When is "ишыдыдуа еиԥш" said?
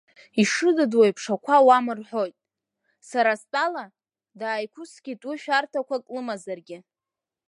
0.41-1.25